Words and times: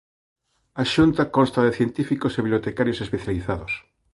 A 0.81 0.83
xunta 0.93 1.23
consta 1.35 1.61
de 1.65 1.75
científicos 1.79 2.33
e 2.33 2.39
bibliotecarios 2.45 2.99
especializados. 3.05 3.73